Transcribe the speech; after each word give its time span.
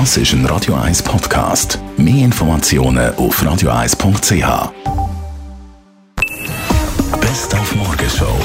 Das 0.00 0.16
ist 0.16 0.32
ein 0.32 0.44
Radio 0.46 0.74
1 0.74 1.04
Podcast. 1.04 1.78
Mehr 1.96 2.24
Informationen 2.24 3.14
auf 3.14 3.40
radio1.ch. 3.40 4.72
Best 7.20 7.54
auf 7.54 7.76
Morgenshow 7.76 8.36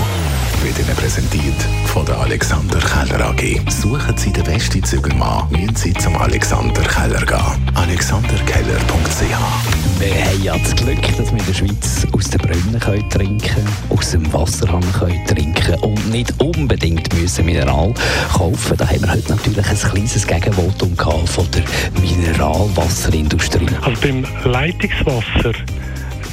wird 0.61 0.77
Ihnen 0.77 0.95
präsentiert 0.95 1.55
von 1.85 2.05
der 2.05 2.19
Alexander 2.19 2.77
Keller 2.77 3.29
AG. 3.29 3.61
Suchen 3.67 4.15
Sie 4.15 4.31
den 4.31 4.43
besten 4.43 4.83
Zügelmann, 4.83 5.49
müssen 5.49 5.75
Sie 5.75 5.93
zum 5.95 6.15
Alexander 6.17 6.83
Keller 6.83 7.25
gehen. 7.25 7.71
alexanderkeller.ch 7.73 9.99
Wir 9.99 10.25
haben 10.25 10.43
ja 10.43 10.55
das 10.55 10.75
Glück, 10.75 11.01
dass 11.17 11.31
wir 11.31 11.39
in 11.39 11.45
der 11.47 11.53
Schweiz 11.55 11.98
aus 12.19 12.29
den 12.31 12.41
Brunnen 12.41 12.79
können 12.81 13.09
trinken 13.09 13.65
aus 13.87 14.11
dem 14.11 14.33
Wasserhahn 14.33 14.83
können 14.91 15.25
trinken 15.25 15.75
und 15.75 16.11
nicht 16.11 16.33
unbedingt 16.41 17.13
müssen 17.13 17.45
Mineral 17.45 17.93
kaufen. 18.33 18.75
Da 18.75 18.85
haben 18.89 19.01
wir 19.01 19.13
heute 19.13 19.29
natürlich 19.29 19.65
ein 19.65 19.77
kleines 19.77 20.27
Gegenvotum 20.27 20.97
von 20.97 21.47
der 21.51 21.63
Mineralwasserindustrie. 22.01 23.67
Also 23.81 24.01
beim 24.01 24.25
Leitungswasser 24.43 25.53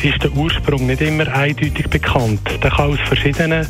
ist 0.02 0.22
der 0.24 0.32
Ursprung 0.32 0.88
nicht 0.88 1.02
immer 1.02 1.28
eindeutig 1.32 1.88
bekannt. 1.88 2.40
Der 2.64 2.70
kann 2.70 2.90
aus 2.90 2.98
verschiedenen 3.06 3.64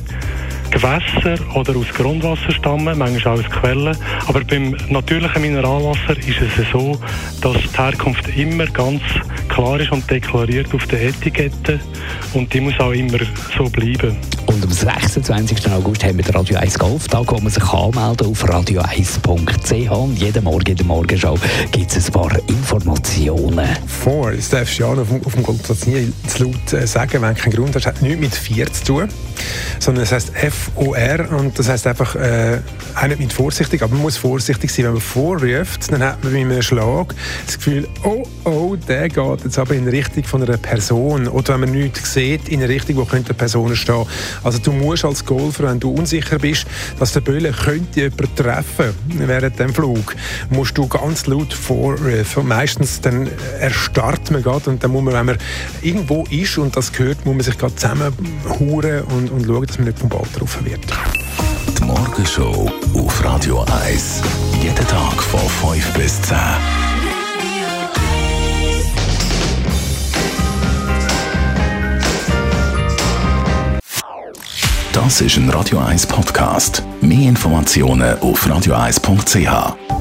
Gewässern 0.71 1.39
oder 1.55 1.77
aus 1.77 1.89
Grundwasser 1.95 2.51
stammen, 2.51 2.97
manchmal 2.99 3.35
auch 3.35 3.45
aus 3.45 3.51
Quellen. 3.51 3.97
Aber 4.27 4.41
beim 4.41 4.75
natürlichen 4.89 5.43
Mineralwasser 5.43 6.17
ist 6.17 6.41
es 6.41 6.71
so, 6.73 6.99
dass 7.43 7.57
die 7.59 7.77
Herkunft 7.77 8.27
immer 8.35 8.67
ganz 8.69 9.03
klar 9.49 9.81
ist 9.81 9.93
und 9.93 10.09
deklariert 10.11 10.73
auf 10.75 10.87
der 10.87 11.03
Etikette 11.03 11.81
und 12.35 12.53
die 12.53 12.61
muss 12.61 12.79
auch 12.79 12.93
immer 12.93 13.19
so 13.57 13.65
bleiben. 13.65 14.17
Und 14.47 14.63
am 14.63 14.71
26. 14.71 15.71
August 15.71 16.05
haben 16.05 16.19
wir 16.19 16.25
den 16.25 16.35
Radio 16.35 16.59
1 16.59 16.79
Golftag, 16.79 17.31
wo 17.31 17.39
man 17.39 17.51
sich 17.51 17.65
anmelden 17.65 18.29
auf 18.29 18.45
radio1.ch 18.45 19.91
und 19.91 20.19
jeden 20.19 20.45
Morgen 20.45 20.71
in 20.71 20.77
der 20.77 20.87
Morgenshow 20.87 21.39
gibt 21.73 21.97
es 21.97 22.07
ein 22.07 22.13
paar 22.13 22.39
Informationen. 22.49 23.69
Vor, 23.87 24.33
das 24.33 24.51
darfst 24.51 24.79
du 24.79 24.85
ja 24.85 24.89
auf 24.89 25.09
dem, 25.09 25.25
auf 25.25 25.35
dem 25.35 25.43
Golfplatz 25.43 25.87
nie 25.87 26.13
zu 26.27 26.45
laut 26.45 26.73
äh, 26.73 26.87
sagen, 26.87 27.23
wenn 27.23 27.35
du 27.35 27.41
keinen 27.41 27.53
Grund 27.53 27.75
hast. 27.75 27.87
Das 27.87 27.95
hat 27.95 28.03
nichts 28.03 28.21
mit 28.21 28.35
4 28.35 28.73
zu 28.73 28.85
tun, 28.85 29.09
sondern 29.79 30.05
es 30.05 30.13
heisst 30.13 30.33
F-O-R 30.35 31.31
und 31.33 31.59
das 31.59 31.69
heisst 31.69 31.87
einfach, 31.87 32.15
äh, 32.17 32.59
nicht 33.09 33.21
mit 33.21 33.33
vorsichtig, 33.33 33.83
aber 33.83 33.95
man 33.95 34.03
muss 34.03 34.17
vorsichtig 34.17 34.73
sein. 34.73 34.87
Wenn 34.87 34.93
man 34.93 35.01
vorruft, 35.01 35.93
dann 35.93 36.03
hat 36.03 36.25
man 36.25 36.33
bei 36.33 36.41
einem 36.41 36.63
Schlag 36.63 37.15
das 37.45 37.57
Gefühl, 37.57 37.89
oh, 38.05 38.27
oh, 38.45 38.77
der 38.77 39.09
geht 39.09 39.45
jetzt 39.45 39.59
aber 39.59 39.75
in 39.75 39.89
Richtung 39.89 40.25
von 40.25 40.43
einer 40.43 40.57
Person 40.57 41.29
oder 41.29 41.55
wenn 41.55 41.61
man 41.61 41.71
nichts 41.73 42.13
sieht, 42.13 42.49
in 42.49 42.63
eine 42.63 42.69
Richtung, 42.69 42.97
wo 42.97 43.05
könnte 43.05 43.31
eine 43.31 43.39
Person 43.39 43.75
stehen. 43.77 44.07
Also 44.43 44.59
du 44.59 44.73
musst 44.73 45.05
als 45.05 45.25
Golfer, 45.25 45.65
wenn 45.65 45.81
du 45.81 45.91
unsicher 45.91 46.39
bist, 46.39 46.67
dass 46.99 47.13
der 47.13 47.21
Böller 47.21 47.53
könnte 47.53 48.01
jemanden 48.01 48.35
treffen 48.35 48.95
während 49.09 49.59
dem 49.59 49.73
Flug, 49.73 50.15
musst 50.51 50.77
du 50.79 50.87
ganz 50.89 51.27
laut 51.27 51.53
vorrufen. 51.53 52.49
Meistens 52.49 53.01
dann 53.01 53.29
erstarrt 53.61 54.31
man 54.31 54.43
gerade 54.43 54.71
und 54.71 54.83
dann 54.83 54.91
muss 54.91 55.03
man, 55.03 55.15
wenn 55.15 55.27
man 55.27 55.39
irgendwo 55.83 56.25
ist 56.31 56.59
und 56.59 56.77
das 56.77 56.93
hört, 56.99 57.25
muss 57.25 57.35
man 57.35 57.45
sich 57.45 57.59
gerade 57.59 57.75
zusammenhuren 57.77 59.03
und, 59.05 59.31
und 59.37 59.47
schauen, 59.47 59.67
dass 59.67 59.79
man 59.79 59.87
nicht 59.87 59.99
vom 59.99 60.09
Ball 60.09 60.23
getroffen 60.23 60.65
wird. 60.65 60.81
Die 61.79 61.85
Morgenshow 61.85 62.71
auf 62.95 63.25
Radio 63.25 63.65
1. 63.85 64.23
Jeden 64.63 64.75
Tag 64.75 65.23
von 65.23 65.41
5 65.75 65.93
bis 65.93 66.23
10. 66.23 66.37
Das 74.93 75.21
ist 75.21 75.37
ein 75.37 75.51
Radio 75.51 75.79
1 75.79 76.07
Podcast. 76.07 76.83
Mehr 77.03 77.29
Informationen 77.29 78.19
auf 78.21 78.47
radio1.ch. 78.47 79.96